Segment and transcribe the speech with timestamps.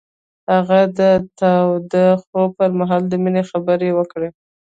[0.51, 1.01] هغه د
[1.39, 4.29] تاوده خوب پر مهال د مینې خبرې وکړې.